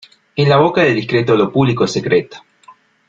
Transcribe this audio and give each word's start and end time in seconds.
En 0.35 0.49
la 0.49 0.57
boca 0.57 0.81
del 0.81 0.95
discreto 0.95 1.35
lo 1.37 1.51
público 1.53 1.85
es 1.85 1.91
secreto. 1.91 2.37